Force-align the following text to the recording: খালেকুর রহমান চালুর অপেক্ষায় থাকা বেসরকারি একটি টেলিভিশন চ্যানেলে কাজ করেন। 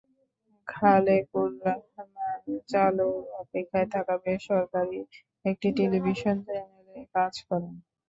খালেকুর 0.67 1.49
রহমান 1.61 2.41
চালুর 2.69 3.19
অপেক্ষায় 3.41 3.89
থাকা 3.93 4.15
বেসরকারি 4.23 4.99
একটি 5.45 5.67
টেলিভিশন 5.77 6.35
চ্যানেলে 6.45 7.01
কাজ 7.15 7.33
করেন। 7.47 7.73